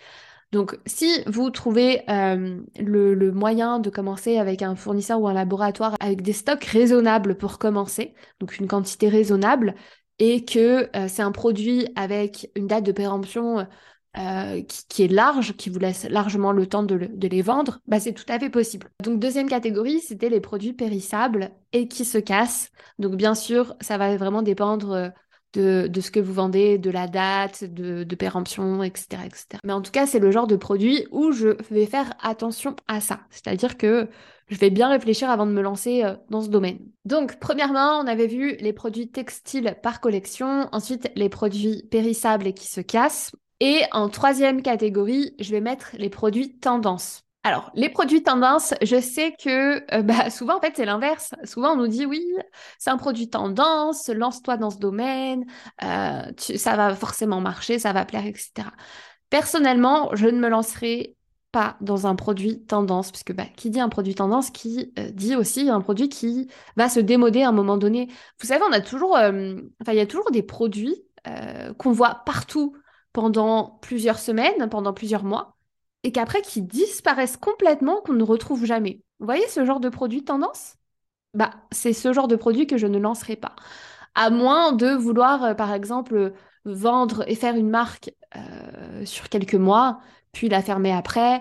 Donc, 0.52 0.80
si 0.88 1.22
vous 1.28 1.52
trouvez 1.52 2.02
euh, 2.10 2.60
le, 2.80 3.32
moyen 3.32 3.80
de 3.80 3.90
commencer 3.90 4.38
avec 4.38 4.64
un 4.64 4.76
fournisseur 4.76 5.22
ou 5.22 5.28
un 5.28 5.34
laboratoire 5.34 5.96
avec 6.00 6.24
des 6.24 6.34
stocks 6.34 6.64
raisonnables 6.64 7.38
pour 7.38 7.60
commencer, 7.60 8.16
donc 8.40 8.58
une 8.58 8.68
quantité 8.68 9.10
raisonnable, 9.10 9.76
et 10.18 10.46
que 10.46 10.90
euh, 10.96 11.08
c'est 11.08 11.22
un 11.22 11.32
produit 11.32 11.88
avec 11.96 12.50
une 12.56 12.68
date 12.68 12.84
de 12.84 12.92
péremption 12.92 13.68
euh, 14.18 14.64
qui, 14.90 15.04
est 15.04 15.08
large, 15.08 15.56
qui 15.56 15.70
vous 15.70 15.78
laisse 15.78 16.06
largement 16.10 16.52
le 16.52 16.66
temps 16.66 16.82
de, 16.82 16.96
les 16.96 17.42
vendre, 17.42 17.80
bah, 17.88 18.00
c'est 18.00 18.14
tout 18.14 18.26
à 18.28 18.40
fait 18.40 18.50
possible. 18.50 18.88
Donc 19.04 19.20
deuxième 19.20 19.48
catégorie, 19.48 20.00
c'était 20.00 20.30
les 20.30 20.40
produits 20.40 20.74
périssables 20.74 21.52
et 21.74 21.88
qui 21.88 22.06
se 22.06 22.18
cassent. 22.18 22.72
Donc 22.98 23.16
bien 23.16 23.36
sûr, 23.36 23.76
ça 23.82 23.98
va 23.98 24.18
vraiment 24.18 24.42
dépendre 24.42 24.92
euh, 24.94 25.10
de, 25.88 26.02
ce 26.02 26.12
que 26.12 26.20
vous 26.20 26.34
vendez, 26.34 26.78
de 26.78 26.90
la 26.90 27.08
date, 27.08 27.64
de, 27.64 28.04
de 28.04 28.16
péremption, 28.16 28.82
etc., 28.84 29.22
etc. 29.26 29.46
Mais 29.64 29.74
en 29.74 29.82
tout 29.82 29.92
cas, 29.92 30.08
c'est 30.08 30.20
le 30.20 30.32
genre 30.32 30.48
de 30.48 30.56
produit 30.56 31.06
où 31.12 31.32
je 31.32 31.50
vais 31.72 31.86
faire 31.86 32.12
attention 32.22 32.76
à 32.88 33.02
ça. 33.02 33.22
C'est-à-dire 33.30 33.78
que 33.78 34.10
je 34.50 34.58
vais 34.58 34.72
bien 34.72 34.90
réfléchir 34.90 35.30
avant 35.30 35.46
de 35.46 35.52
me 35.52 35.62
lancer 35.62 36.04
euh, 36.04 36.16
dans 36.30 36.42
ce 36.42 36.50
domaine. 36.50 36.80
Donc, 37.06 37.40
premièrement, 37.40 38.00
on 38.00 38.08
avait 38.08 38.28
vu 38.28 38.56
les 38.60 38.74
produits 38.74 39.12
textiles 39.12 39.76
par 39.84 40.02
collection, 40.02 40.68
ensuite 40.72 41.12
les 41.16 41.30
produits 41.30 41.84
périssables 41.92 42.48
et 42.48 42.54
qui 42.54 42.68
se 42.68 42.82
cassent, 42.82 43.32
et 43.60 43.84
en 43.92 44.10
troisième 44.10 44.62
catégorie, 44.62 45.36
je 45.40 45.52
vais 45.52 45.62
mettre 45.62 45.92
les 45.98 46.10
produits 46.10 46.58
tendance. 46.60 47.24
Alors, 47.44 47.72
les 47.74 47.90
produits 47.90 48.22
tendance, 48.22 48.74
je 48.82 49.00
sais 49.00 49.34
que 49.42 49.84
euh, 49.96 50.02
bah, 50.04 50.30
souvent, 50.30 50.58
en 50.58 50.62
fait, 50.62 50.74
c'est 50.76 50.86
l'inverse. 50.86 51.34
Souvent, 51.46 51.74
on 51.74 51.78
nous 51.78 51.88
dit, 51.88 52.06
oui, 52.06 52.24
c'est 52.78 52.90
un 52.90 52.98
produit 52.98 53.30
tendance, 53.30 54.10
lance-toi 54.10 54.58
dans 54.58 54.70
ce 54.70 54.78
domaine, 54.78 55.46
euh, 55.84 56.22
ça 56.38 56.76
va 56.76 56.96
forcément 56.96 57.42
marcher, 57.42 57.80
ça 57.80 57.94
va 57.94 58.06
plaire, 58.06 58.26
etc. 58.26 58.68
Personnellement, 59.30 60.10
je 60.16 60.28
ne 60.28 60.40
me 60.40 60.50
lancerai 60.50 61.16
pas 61.52 61.78
dans 61.82 62.08
un 62.08 62.16
produit 62.16 62.64
tendance, 62.66 63.12
puisque 63.12 63.34
bah, 63.34 63.46
qui 63.56 63.70
dit 63.70 63.80
un 63.80 63.90
produit 63.90 64.16
tendance, 64.16 64.52
qui 64.52 64.94
euh, 65.00 65.10
dit 65.12 65.36
aussi 65.36 65.70
un 65.70 65.82
produit 65.82 66.10
qui 66.10 66.50
va 66.76 66.90
se 66.90 67.00
démoder 67.00 67.44
à 67.44 67.50
un 67.50 67.54
moment 67.54 67.78
donné. 67.78 68.10
Vous 68.40 68.48
savez, 68.48 68.64
on 68.70 68.74
a 68.74 68.82
toujours, 68.82 69.14
enfin, 69.14 69.92
il 69.92 69.96
y 69.96 70.00
a 70.00 70.06
toujours 70.06 70.32
des 70.32 70.44
produits 70.44 71.04
qu'on 71.78 71.92
voit 71.92 72.24
partout 72.26 72.76
pendant 73.14 73.80
plusieurs 73.82 74.20
semaines, 74.20 74.70
pendant 74.70 74.94
plusieurs 74.94 75.24
mois, 75.24 75.58
et 76.04 76.12
qu'après 76.12 76.42
qui 76.42 76.62
disparaissent 76.62 77.38
complètement, 77.38 78.02
qu'on 78.02 78.14
ne 78.14 78.24
retrouve 78.24 78.66
jamais. 78.66 79.02
Vous 79.20 79.26
voyez 79.26 79.48
ce 79.48 79.66
genre 79.66 79.80
de 79.80 79.90
produit 79.90 80.24
tendance? 80.24 80.76
Bah, 81.34 81.52
c'est 81.72 81.94
ce 81.94 82.14
genre 82.14 82.28
de 82.28 82.36
produit 82.36 82.68
que 82.68 82.78
je 82.78 82.88
ne 82.88 82.98
lancerai 82.98 83.36
pas. 83.36 83.56
À 84.16 84.30
moins 84.30 84.72
de 84.72 84.90
vouloir, 84.90 85.56
par 85.56 85.74
exemple, 85.74 86.34
vendre 86.66 87.24
et 87.28 87.36
faire 87.36 87.56
une 87.56 87.70
marque 87.70 88.12
sur 89.06 89.30
quelques 89.30 89.56
mois 89.56 90.00
puis 90.32 90.50
la 90.50 90.62
fermer 90.62 90.92
après, 90.92 91.36
euh, 91.36 91.40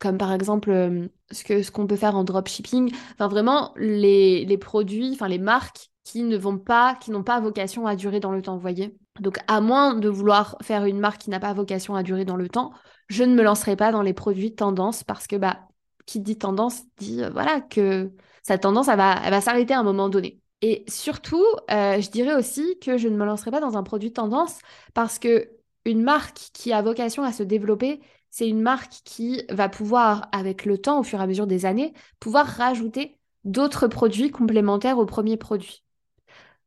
comme 0.00 0.18
par 0.18 0.32
exemple 0.32 0.70
euh, 0.70 1.08
ce 1.30 1.62
ce 1.62 1.70
qu'on 1.70 1.86
peut 1.86 1.96
faire 1.96 2.16
en 2.16 2.24
dropshipping. 2.24 2.92
Enfin 3.14 3.28
vraiment 3.28 3.72
les, 3.76 4.44
les 4.44 4.58
produits, 4.58 5.12
enfin 5.12 5.28
les 5.28 5.38
marques 5.38 5.90
qui 6.04 6.22
ne 6.22 6.36
vont 6.36 6.58
pas, 6.58 6.94
qui 6.94 7.10
n'ont 7.10 7.24
pas 7.24 7.40
vocation 7.40 7.86
à 7.86 7.96
durer 7.96 8.20
dans 8.20 8.30
le 8.30 8.42
temps, 8.42 8.54
vous 8.54 8.60
voyez. 8.60 8.96
Donc 9.20 9.38
à 9.48 9.60
moins 9.60 9.94
de 9.94 10.08
vouloir 10.08 10.56
faire 10.62 10.84
une 10.84 11.00
marque 11.00 11.22
qui 11.22 11.30
n'a 11.30 11.40
pas 11.40 11.52
vocation 11.52 11.94
à 11.94 12.02
durer 12.02 12.24
dans 12.24 12.36
le 12.36 12.48
temps, 12.48 12.72
je 13.08 13.24
ne 13.24 13.34
me 13.34 13.42
lancerai 13.42 13.76
pas 13.76 13.92
dans 13.92 14.02
les 14.02 14.12
produits 14.12 14.54
tendance 14.54 15.02
parce 15.04 15.26
que 15.26 15.36
bah 15.36 15.60
qui 16.06 16.20
dit 16.20 16.38
tendance 16.38 16.82
dit 16.98 17.22
euh, 17.22 17.30
voilà 17.30 17.60
que 17.60 18.12
sa 18.42 18.58
tendance 18.58 18.88
elle 18.88 18.96
va, 18.96 19.28
va 19.28 19.40
s'arrêter 19.40 19.74
à 19.74 19.80
un 19.80 19.82
moment 19.82 20.08
donné. 20.08 20.40
Et 20.62 20.84
surtout, 20.88 21.44
je 21.68 22.10
dirais 22.10 22.34
aussi 22.34 22.78
que 22.78 22.96
je 22.96 23.08
ne 23.08 23.16
me 23.16 23.26
lancerai 23.26 23.50
pas 23.50 23.60
dans 23.60 23.76
un 23.76 23.82
produit 23.82 24.12
tendance 24.12 24.58
parce 24.94 25.18
que 25.18 25.50
une 25.86 26.02
marque 26.02 26.50
qui 26.52 26.72
a 26.72 26.82
vocation 26.82 27.22
à 27.22 27.32
se 27.32 27.42
développer, 27.42 28.00
c'est 28.30 28.48
une 28.48 28.60
marque 28.60 28.92
qui 29.04 29.42
va 29.50 29.68
pouvoir, 29.68 30.28
avec 30.32 30.64
le 30.64 30.78
temps, 30.78 31.00
au 31.00 31.02
fur 31.02 31.20
et 31.20 31.22
à 31.22 31.26
mesure 31.26 31.46
des 31.46 31.66
années, 31.66 31.94
pouvoir 32.20 32.46
rajouter 32.46 33.18
d'autres 33.44 33.86
produits 33.86 34.30
complémentaires 34.30 34.98
au 34.98 35.06
premier 35.06 35.36
produit. 35.36 35.84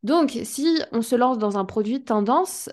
Donc, 0.04 0.40
si 0.44 0.82
on 0.92 1.02
se 1.02 1.16
lance 1.16 1.38
dans 1.38 1.58
un 1.58 1.66
produit 1.66 2.04
tendance, 2.04 2.70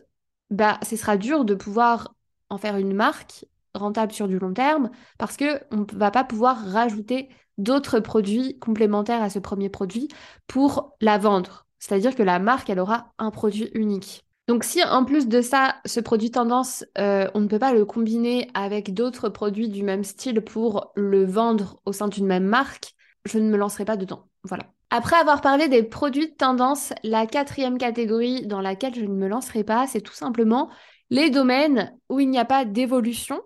bah, 0.51 0.79
ce 0.89 0.97
sera 0.97 1.17
dur 1.17 1.45
de 1.45 1.55
pouvoir 1.55 2.15
en 2.51 2.59
faire 2.59 2.77
une 2.77 2.95
marque 2.95 3.47
rentable 3.75 4.13
sur 4.13 4.29
du 4.29 4.39
long 4.39 4.53
terme 4.53 4.91
parce 5.19 5.37
qu'on 5.37 5.77
ne 5.77 5.99
va 5.99 6.11
pas 6.11 6.25
pouvoir 6.25 6.57
rajouter 6.71 7.29
d'autres 7.59 8.01
produits 8.01 8.59
complémentaires 8.59 9.23
à 9.23 9.31
ce 9.31 9.39
premier 9.39 9.69
produit 9.69 10.09
pour 10.47 10.97
la 11.01 11.19
vendre. 11.19 11.67
C'est-à-dire 11.79 12.15
que 12.15 12.23
la 12.23 12.39
marque, 12.39 12.71
elle 12.71 12.81
aura 12.81 13.13
un 13.19 13.31
produit 13.31 13.71
unique. 13.75 14.26
Donc 14.47 14.63
si 14.63 14.83
en 14.85 15.05
plus 15.05 15.27
de 15.27 15.41
ça, 15.41 15.77
ce 15.85 15.99
produit 15.99 16.31
tendance, 16.31 16.85
euh, 16.99 17.29
on 17.35 17.41
ne 17.41 17.49
peut 17.49 17.59
pas 17.59 17.73
le 17.73 17.85
combiner 17.85 18.49
avec 18.55 18.95
d'autres 18.95 19.29
produits 19.29 19.69
du 19.69 19.83
même 19.83 20.05
style 20.05 20.41
pour 20.41 20.93
le 20.95 21.25
vendre 21.25 21.81
au 21.85 21.93
sein 21.93 22.07
d'une 22.07 22.27
même 22.27 22.47
marque, 22.47 22.95
je 23.25 23.39
ne 23.39 23.51
me 23.51 23.57
lancerai 23.57 23.85
pas 23.85 23.97
dedans. 23.97 24.29
Voilà. 24.45 24.67
Après 24.91 25.17
avoir 25.17 25.41
parlé 25.41 25.69
des 25.69 25.83
produits 25.83 26.29
de 26.29 26.35
tendance, 26.35 26.93
la 27.03 27.27
quatrième 27.27 27.77
catégorie 27.77 28.47
dans 28.47 28.61
laquelle 28.61 28.95
je 28.95 29.01
ne 29.01 29.09
me 29.09 29.27
lancerai 29.27 29.65
pas, 29.65 29.89
c'est 29.89 30.01
tout 30.01 30.15
simplement 30.15 30.71
les 31.11 31.31
domaines 31.31 31.93
où 32.09 32.21
il 32.21 32.31
n'y 32.31 32.39
a 32.39 32.45
pas 32.45 32.65
d'évolution 32.65 33.43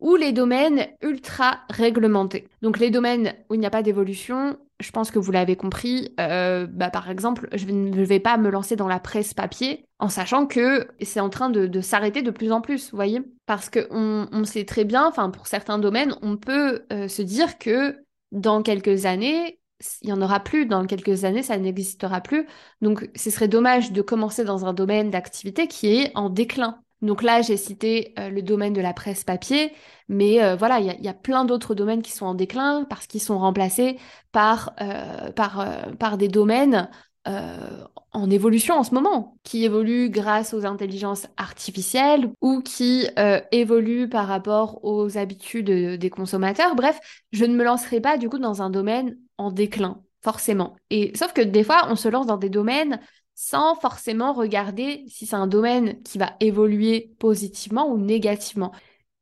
ou 0.00 0.16
les 0.16 0.32
domaines 0.32 0.86
ultra 1.00 1.60
réglementés. 1.70 2.48
Donc 2.60 2.78
les 2.78 2.90
domaines 2.90 3.34
où 3.48 3.54
il 3.54 3.60
n'y 3.60 3.66
a 3.66 3.70
pas 3.70 3.82
d'évolution, 3.82 4.58
je 4.84 4.92
pense 4.92 5.10
que 5.10 5.18
vous 5.18 5.32
l'avez 5.32 5.56
compris, 5.56 6.14
euh, 6.20 6.66
bah, 6.66 6.90
par 6.90 7.08
exemple, 7.08 7.48
je 7.54 7.64
ne 7.66 8.04
vais 8.04 8.20
pas 8.20 8.36
me 8.36 8.50
lancer 8.50 8.76
dans 8.76 8.86
la 8.86 9.00
presse 9.00 9.32
papier 9.32 9.86
en 9.98 10.08
sachant 10.08 10.46
que 10.46 10.86
c'est 11.00 11.20
en 11.20 11.30
train 11.30 11.48
de, 11.48 11.80
s'arrêter 11.80 12.20
de 12.20 12.30
plus 12.30 12.52
en 12.52 12.60
plus, 12.60 12.92
voyez 12.92 13.22
Parce 13.46 13.70
qu'on 13.70 14.28
on 14.30 14.44
sait 14.44 14.66
très 14.66 14.84
bien, 14.84 15.06
enfin 15.06 15.30
pour 15.30 15.46
certains 15.46 15.78
domaines, 15.78 16.14
on 16.20 16.36
peut 16.36 16.84
euh, 16.92 17.08
se 17.08 17.22
dire 17.22 17.58
que 17.58 17.96
dans 18.30 18.62
quelques 18.62 19.06
années, 19.06 19.58
il 20.02 20.06
n'y 20.06 20.12
en 20.12 20.20
aura 20.20 20.40
plus, 20.40 20.66
dans 20.66 20.84
quelques 20.86 21.24
années, 21.24 21.42
ça 21.42 21.56
n'existera 21.56 22.20
plus. 22.20 22.46
Donc 22.82 23.08
ce 23.16 23.30
serait 23.30 23.48
dommage 23.48 23.90
de 23.92 24.02
commencer 24.02 24.44
dans 24.44 24.66
un 24.66 24.74
domaine 24.74 25.10
d'activité 25.10 25.66
qui 25.66 25.96
est 25.96 26.12
en 26.14 26.28
déclin. 26.28 26.83
Donc 27.04 27.22
là, 27.22 27.42
j'ai 27.42 27.58
cité 27.58 28.14
euh, 28.18 28.30
le 28.30 28.40
domaine 28.40 28.72
de 28.72 28.80
la 28.80 28.94
presse 28.94 29.24
papier, 29.24 29.72
mais 30.08 30.42
euh, 30.42 30.56
voilà, 30.56 30.80
il 30.80 31.04
y, 31.04 31.08
a 31.08 31.14
plein 31.14 31.44
d'autres 31.44 31.74
domaines 31.74 32.00
qui 32.00 32.12
sont 32.12 32.24
en 32.24 32.34
déclin 32.34 32.86
parce 32.88 33.06
qu'ils 33.06 33.20
sont 33.20 33.38
remplacés 33.38 33.98
par, 34.32 34.74
euh, 34.80 36.16
des 36.16 36.28
domaines 36.28 36.88
en 37.26 38.30
évolution 38.30 38.74
en 38.74 38.84
ce 38.84 38.92
moment, 38.92 39.38
qui 39.44 39.64
évoluent 39.64 40.10
grâce 40.10 40.52
aux 40.52 40.66
intelligences 40.66 41.26
artificielles 41.38 42.30
ou 42.42 42.60
qui 42.60 43.08
évoluent 43.50 44.10
par 44.10 44.28
rapport 44.28 44.84
aux 44.84 45.16
habitudes 45.16 45.70
des 45.70 46.10
consommateurs. 46.10 46.74
Bref, 46.74 46.98
je 47.32 47.46
ne 47.46 47.56
me 47.56 47.64
lancerai 47.64 48.02
pas 48.02 48.18
du 48.18 48.28
coup 48.28 48.38
dans 48.38 48.60
un 48.60 48.68
domaine 48.68 49.16
en 49.38 49.50
déclin, 49.50 50.02
forcément. 50.22 50.76
Et 50.90 51.12
sauf 51.16 51.32
que 51.32 51.40
des 51.40 51.64
fois, 51.64 51.86
on 51.88 51.96
se 51.96 52.08
lance 52.08 52.26
dans 52.26 52.36
des 52.36 52.50
domaines 52.50 53.00
sans 53.34 53.74
forcément 53.76 54.32
regarder 54.32 55.04
si 55.08 55.26
c'est 55.26 55.36
un 55.36 55.46
domaine 55.46 56.02
qui 56.02 56.18
va 56.18 56.36
évoluer 56.40 57.14
positivement 57.18 57.88
ou 57.90 57.98
négativement. 57.98 58.72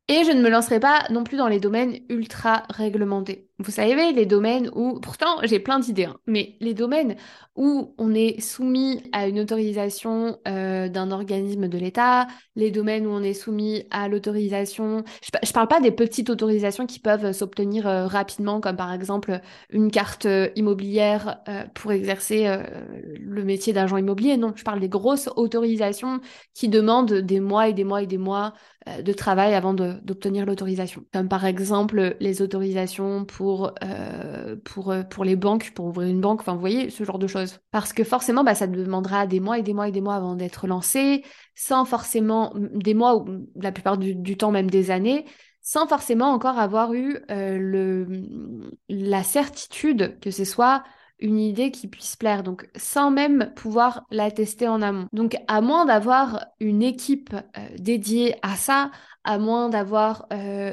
Et 0.09 0.25
je 0.25 0.33
ne 0.33 0.43
me 0.43 0.51
lancerai 0.51 0.81
pas 0.81 1.07
non 1.11 1.25
plus 1.25 1.39
dans 1.39 1.49
les 1.49 1.61
domaines 1.61 2.01
ultra 2.11 2.65
réglementés. 2.71 3.49
Vous 3.59 3.71
savez, 3.71 4.13
les 4.13 4.27
domaines 4.27 4.71
où, 4.75 4.99
pourtant 5.01 5.37
j'ai 5.45 5.61
plein 5.61 5.79
d'idées, 5.79 6.07
hein, 6.07 6.17
mais 6.27 6.57
les 6.61 6.75
domaines 6.75 7.17
où 7.55 7.95
on 7.99 8.15
est 8.15 8.41
soumis 8.41 9.03
à 9.13 9.29
une 9.29 9.39
autorisation 9.39 10.39
euh, 10.49 10.89
d'un 10.89 11.11
organisme 11.11 11.69
de 11.69 11.77
l'État, 11.77 12.27
les 12.57 12.71
domaines 12.71 13.07
où 13.07 13.11
on 13.11 13.23
est 13.23 13.35
soumis 13.35 13.85
à 13.91 14.09
l'autorisation, 14.09 15.05
je, 15.23 15.31
ne 15.47 15.53
parle 15.53 15.69
pas 15.69 15.81
des 15.81 15.91
petites 15.91 16.31
autorisations 16.31 16.87
qui 16.87 16.99
peuvent 16.99 17.33
s'obtenir 17.33 17.87
euh, 17.87 18.07
rapidement, 18.07 18.61
comme 18.61 18.77
par 18.77 18.93
exemple 18.93 19.41
une 19.69 19.91
carte 19.91 20.25
euh, 20.25 20.49
immobilière 20.57 21.43
pour 21.75 21.93
exercer 21.93 22.47
le 23.21 23.45
métier 23.45 23.73
d'agent 23.73 23.97
immobilier, 23.97 24.37
non, 24.37 24.53
je 24.57 24.65
parle 24.65 24.81
des 24.81 24.89
grosses 24.89 25.29
autorisations 25.37 26.21
qui 26.55 26.69
demandent 26.69 27.13
des 27.13 27.41
mois 27.41 27.69
et 27.69 27.73
des 27.73 27.85
mois 27.85 28.03
et 28.03 28.07
des 28.07 28.19
mois 28.19 28.55
de 28.87 29.13
travail 29.13 29.55
avant 29.55 29.75
d'obtenir 29.75 30.47
l'autorisation, 30.47 31.05
comme 31.13 31.29
par 31.29 31.45
exemple 31.45 32.17
les 32.21 32.43
autorisations 32.43 33.25
pour 33.25 33.42
pour, 33.43 33.73
euh, 33.83 34.55
pour, 34.65 34.93
euh, 34.93 35.03
pour 35.03 35.25
les 35.25 35.35
banques, 35.35 35.73
pour 35.75 35.87
ouvrir 35.87 36.09
une 36.09 36.21
banque, 36.21 36.43
enfin 36.43 36.55
vous 36.55 36.61
voyez, 36.61 36.91
ce 36.91 37.03
genre 37.03 37.19
de 37.19 37.27
choses. 37.27 37.59
Parce 37.73 37.93
que 37.93 38.05
forcément, 38.05 38.45
bah, 38.45 38.55
ça 38.55 38.69
demandera 38.69 39.27
des 39.27 39.41
mois 39.41 39.59
et 39.59 39.63
des 39.63 39.75
mois 39.75 39.89
et 39.89 39.91
des 39.91 40.01
mois 40.01 40.15
avant 40.15 40.37
d'être 40.37 40.69
lancé, 40.69 41.25
sans 41.57 41.85
forcément, 41.85 42.55
des 42.55 42.95
mois 42.95 43.17
ou 43.17 43.49
la 43.57 43.73
plupart 43.73 43.99
du, 43.99 44.37
temps 44.37 44.53
même 44.53 44.71
des 44.71 44.93
années, 44.93 45.25
sans 45.61 45.89
forcément 45.89 46.31
encore 46.31 46.61
avoir 46.61 46.95
eu 46.95 47.19
euh, 47.33 47.59
le, 47.59 48.07
la 48.89 49.25
certitude 49.25 50.21
que 50.21 50.31
ce 50.31 50.45
soit 50.45 50.85
une 51.19 51.41
idée 51.41 51.73
qui 51.73 51.89
puisse 51.89 52.15
plaire, 52.15 52.45
donc 52.45 52.69
sans 52.77 53.11
même 53.11 53.53
pouvoir 53.57 54.07
la 54.13 54.31
tester 54.31 54.69
en 54.69 54.83
amont. 54.83 55.09
Donc 55.13 55.37
à 55.49 55.61
moins 55.61 55.85
d'avoir 55.85 56.47
une 56.61 56.85
équipe 56.85 57.35
dédiée 57.77 58.37
à 58.43 58.55
ça, 58.55 58.93
à 59.25 59.39
moins 59.39 59.69
d'avoir 59.69 60.27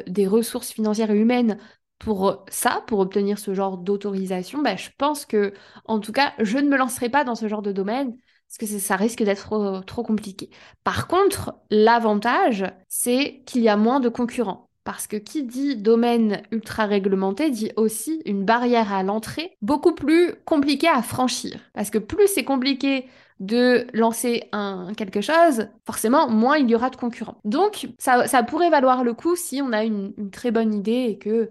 des 0.08 0.26
ressources 0.26 0.72
financières 0.72 1.12
et 1.12 1.20
humaines 1.20 1.60
pour 2.00 2.46
ça, 2.50 2.84
pour 2.88 3.00
obtenir 3.00 3.38
ce 3.40 3.54
genre 3.54 3.78
d'autorisation, 3.78 4.62
bah, 4.62 4.76
je 4.76 4.90
pense 4.98 5.26
que, 5.26 5.54
en 5.86 6.00
tout 6.00 6.14
cas, 6.14 6.34
je 6.40 6.58
ne 6.58 6.70
me 6.70 6.78
lancerai 6.78 7.10
pas 7.10 7.24
dans 7.24 7.36
ce 7.36 7.48
genre 7.48 7.62
de 7.62 7.72
domaine 7.72 8.16
parce 8.50 8.72
que 8.72 8.80
ça 8.80 8.96
risque 8.96 9.22
d'être 9.22 9.84
trop, 9.86 10.04
compliqué. 10.04 10.50
Par 10.84 11.08
contre, 11.08 11.54
l'avantage, 11.70 12.66
c'est 12.88 13.44
qu'il 13.46 13.62
y 13.62 13.70
a 13.70 13.78
moins 13.78 14.00
de 14.00 14.10
concurrents. 14.10 14.70
Parce 14.84 15.06
que 15.06 15.18
qui 15.18 15.44
dit 15.44 15.76
domaine 15.76 16.42
ultra 16.50 16.86
réglementé 16.86 17.52
dit 17.52 17.72
aussi 17.76 18.24
une 18.26 18.44
barrière 18.44 18.92
à 18.92 19.04
l'entrée 19.04 19.56
beaucoup 19.62 19.94
plus 19.94 20.34
compliquée 20.46 20.88
à 20.88 21.04
franchir. 21.04 21.60
Parce 21.76 21.92
que 21.92 22.00
plus 22.00 22.28
c'est 22.28 22.44
compliqué 22.44 23.06
de 23.40 23.86
lancer 23.94 24.50
un, 24.52 24.94
quelque 24.98 25.22
chose, 25.22 25.68
forcément, 25.86 26.28
moins 26.28 26.58
il 26.58 26.70
y 26.70 26.76
aura 26.76 26.90
de 26.90 26.96
concurrents. 26.96 27.38
Donc, 27.46 27.88
ça, 28.00 28.44
pourrait 28.44 28.72
valoir 28.72 29.04
le 29.04 29.14
coup 29.14 29.36
si 29.36 29.62
on 29.62 29.72
a 29.74 29.84
une, 29.84 30.14
une 30.18 30.32
très 30.32 30.50
bonne 30.50 30.74
idée 30.74 31.06
et 31.10 31.18
que 31.20 31.50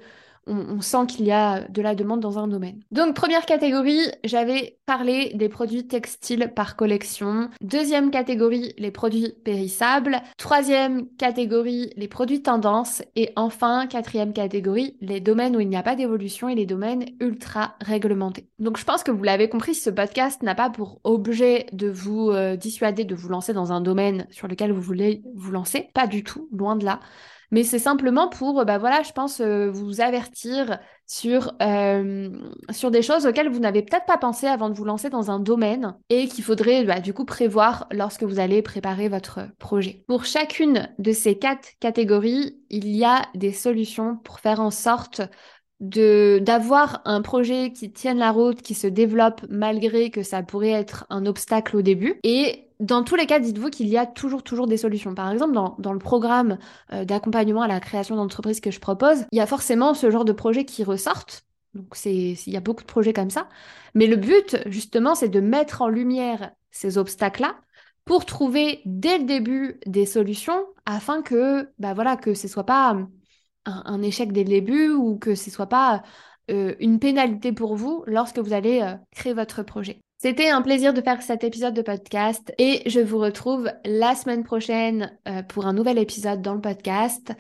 on, 0.49 0.81
sent 0.81 1.07
qu'il 1.09 1.26
y 1.26 1.33
a 1.33 1.61
de 1.69 1.83
la 1.83 1.95
demande 1.95 2.21
dans 2.21 2.38
un 2.38 2.49
domaine. 2.49 2.81
Donc 2.90 3.14
première 3.14 3.47
catégorie, 3.47 4.00
j'avais 4.25 4.78
parlé 4.87 5.33
des 5.35 5.49
produits 5.49 5.87
textiles 5.87 6.52
par 6.55 6.76
collection. 6.76 7.50
Deuxième 7.61 8.11
catégorie, 8.11 8.75
les 8.78 8.90
produits 8.90 9.35
périssables. 9.45 10.23
Troisième 10.37 11.09
catégorie, 11.17 11.90
les 11.97 12.09
produits 12.09 12.43
tendance. 12.43 13.02
Et 13.17 13.31
enfin, 13.37 13.87
quatrième 13.87 14.33
catégorie, 14.33 14.97
les 15.00 15.21
domaines 15.21 15.57
où 15.57 15.61
il 15.61 15.69
n'y 15.69 15.76
a 15.76 15.83
pas 15.83 15.97
d'évolution 15.97 16.49
et 16.49 16.55
les 16.55 16.67
domaines 16.67 17.05
ultra 17.21 17.75
réglementés. 17.81 18.49
Donc 18.59 18.78
je 18.78 18.85
pense 18.85 19.02
que 19.02 19.11
vous 19.11 19.23
l'avez 19.23 19.49
compris, 19.49 19.75
ce 19.75 19.90
podcast 19.90 20.43
n'a 20.43 20.55
pas 20.55 20.71
pour 20.71 21.00
objet 21.05 21.67
de 21.73 21.88
vous 21.88 22.31
euh, 22.31 22.57
dissuader 22.57 23.05
de 23.05 23.14
vous 23.14 23.28
lancer 23.28 23.52
dans 23.52 23.73
un 23.73 23.81
domaine 23.81 24.26
sur 24.31 24.49
lequel 24.49 24.73
vous 24.73 24.81
voulez 24.81 25.23
vous 25.35 25.52
lancer. 25.52 25.90
Pas 25.95 26.07
du 26.07 26.25
tout, 26.25 26.49
loin 26.52 26.76
de 26.76 26.85
là. 26.85 27.00
Mais 27.50 27.64
c'est 27.64 27.78
simplement 27.78 28.28
pour, 28.28 28.64
bah 28.64 28.78
voilà, 28.78 29.02
je 29.02 29.12
pense, 29.12 29.40
euh, 29.40 29.71
vous 29.71 30.00
avertir 30.00 30.78
sur, 31.07 31.55
euh, 31.62 32.28
sur 32.71 32.90
des 32.90 33.00
choses 33.00 33.26
auxquelles 33.26 33.49
vous 33.49 33.59
n'avez 33.59 33.83
peut-être 33.83 34.05
pas 34.05 34.19
pensé 34.19 34.47
avant 34.47 34.69
de 34.69 34.75
vous 34.75 34.85
lancer 34.85 35.09
dans 35.09 35.31
un 35.31 35.40
domaine 35.40 35.97
et 36.11 36.28
qu'il 36.28 36.45
faudrait 36.45 36.85
bah, 36.85 37.00
du 37.00 37.14
coup 37.14 37.25
prévoir 37.25 37.87
lorsque 37.90 38.25
vous 38.25 38.38
allez 38.38 38.61
préparer 38.61 39.09
votre 39.09 39.40
projet. 39.59 40.05
Pour 40.07 40.26
chacune 40.26 40.88
de 40.99 41.12
ces 41.12 41.38
quatre 41.38 41.71
catégories, 41.81 42.61
il 42.69 42.88
y 42.95 43.05
a 43.05 43.23
des 43.35 43.52
solutions 43.52 44.17
pour 44.19 44.40
faire 44.40 44.61
en 44.61 44.71
sorte 44.71 45.23
de 45.80 46.40
d'avoir 46.42 47.02
un 47.04 47.23
projet 47.23 47.73
qui 47.73 47.92
tienne 47.92 48.18
la 48.18 48.32
route, 48.32 48.62
qui 48.62 48.75
se 48.75 48.87
développe 48.87 49.42
malgré 49.49 50.11
que 50.11 50.23
ça 50.23 50.42
pourrait 50.42 50.70
être 50.70 51.06
un 51.11 51.26
obstacle 51.26 51.76
au 51.76 51.82
début. 51.82 52.20
Et 52.25 52.64
dans 52.80 53.02
tous 53.02 53.16
les 53.16 53.26
cas, 53.26 53.40
dites-vous 53.40 53.70
qu'il 53.70 53.88
y 53.88 53.97
a 53.97 54.06
toujours, 54.06 54.42
toujours 54.42 54.66
des 54.66 54.76
solutions. 54.76 55.14
Par 55.14 55.30
exemple, 55.30 55.52
dans, 55.52 55.75
dans 55.78 55.92
le 55.92 55.99
programme 55.99 56.58
euh, 56.92 57.04
d'accompagnement 57.04 57.62
à 57.62 57.68
la 57.68 57.80
création 57.80 58.16
d'entreprise 58.16 58.61
que 58.61 58.70
je 58.70 58.80
propose, 58.80 59.25
il 59.32 59.38
y 59.38 59.40
a 59.40 59.47
forcément 59.47 59.94
ce 59.94 60.11
genre 60.11 60.25
de 60.25 60.32
projets 60.32 60.64
qui 60.64 60.85
ressortent. 60.85 61.44
Donc, 61.75 61.88
c'est, 61.94 62.12
il 62.14 62.52
y 62.52 62.56
a 62.56 62.61
beaucoup 62.61 62.82
de 62.82 62.88
projets 62.88 63.12
comme 63.12 63.30
ça. 63.30 63.49
Mais 63.94 64.06
le 64.06 64.16
but, 64.16 64.56
justement, 64.66 65.14
c'est 65.14 65.28
de 65.28 65.40
mettre 65.40 65.82
en 65.82 65.88
lumière 65.88 66.52
ces 66.70 66.99
obstacles-là 66.99 67.56
pour 68.04 68.25
trouver 68.25 68.80
dès 68.87 69.18
le 69.18 69.25
début 69.25 69.80
des 69.87 70.06
solutions 70.06 70.64
afin 70.87 71.20
que, 71.20 71.68
bah 71.78 71.94
voilà, 71.94 72.16
que 72.16 72.32
ce 72.32 72.49
soit 72.49 72.64
pas 72.64 72.97
un, 73.65 74.03
échec 74.03 74.33
dès 74.33 74.45
le 74.45 74.50
début 74.50 74.91
ou 74.91 75.19
que 75.19 75.35
ce 75.35 75.50
soit 75.50 75.69
pas 75.69 76.03
euh, 76.50 76.75
une 76.81 76.99
pénalité 76.99 77.53
pour 77.53 77.77
vous 77.77 78.05
lorsque 78.07 78.38
vous 78.38 78.53
allez 78.53 78.81
euh, 78.81 78.95
créer 79.15 79.35
votre 79.35 79.62
projet. 79.62 80.00
C'était 80.21 80.49
un 80.49 80.62
plaisir 80.62 80.95
de 80.95 81.00
faire 81.00 81.23
cet 81.23 81.45
épisode 81.45 81.75
de 81.75 81.83
podcast 81.83 82.53
et 82.59 82.83
je 82.87 83.00
vous 83.00 83.19
retrouve 83.19 83.71
la 83.85 84.15
semaine 84.15 84.43
prochaine 84.43 85.17
euh, 85.29 85.43
pour 85.43 85.67
un 85.67 85.73
nouvel 85.73 85.99
épisode 85.99 86.43
dans 86.43 86.55
le 86.55 86.61
podcast 86.61 87.33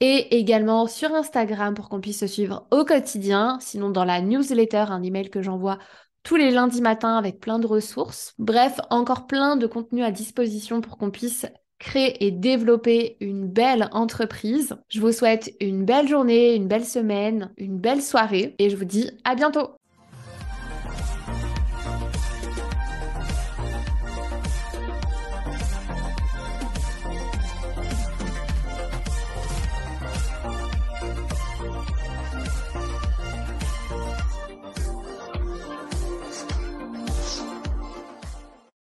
et 0.00 0.38
également 0.38 0.86
sur 0.86 1.12
Instagram 1.12 1.74
pour 1.74 1.88
qu'on 1.88 2.00
puisse 2.00 2.20
se 2.20 2.26
suivre 2.26 2.66
au 2.70 2.84
quotidien, 2.84 3.58
sinon 3.60 3.90
dans 3.90 4.04
la 4.04 4.20
newsletter, 4.20 4.86
un 4.88 5.02
email 5.02 5.30
que 5.30 5.42
j'envoie 5.42 5.78
tous 6.22 6.36
les 6.36 6.50
lundis 6.50 6.82
matins 6.82 7.16
avec 7.16 7.40
plein 7.40 7.58
de 7.58 7.66
ressources. 7.66 8.34
Bref, 8.38 8.78
encore 8.90 9.26
plein 9.26 9.56
de 9.56 9.66
contenu 9.66 10.04
à 10.04 10.10
disposition 10.10 10.80
pour 10.80 10.98
qu'on 10.98 11.10
puisse 11.10 11.46
créer 11.80 12.24
et 12.24 12.30
développer 12.30 13.16
une 13.20 13.48
belle 13.48 13.88
entreprise. 13.90 14.76
Je 14.88 15.00
vous 15.00 15.10
souhaite 15.10 15.52
une 15.60 15.84
belle 15.84 16.06
journée, 16.06 16.54
une 16.54 16.68
belle 16.68 16.84
semaine, 16.84 17.50
une 17.56 17.78
belle 17.78 18.02
soirée 18.02 18.54
et 18.60 18.70
je 18.70 18.76
vous 18.76 18.84
dis 18.84 19.10
à 19.24 19.34
bientôt 19.34 19.70